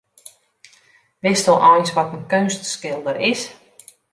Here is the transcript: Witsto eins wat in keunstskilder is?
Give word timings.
Witsto 1.23 1.53
eins 1.71 1.93
wat 1.95 2.13
in 2.15 2.25
keunstskilder 2.31 3.15
is? 3.31 3.41